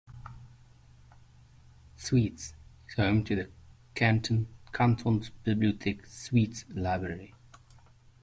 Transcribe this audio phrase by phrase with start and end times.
[1.95, 2.55] Schwyz is
[2.97, 3.49] home to the
[3.93, 7.35] "Kantonsbibliothek Schwyz" library.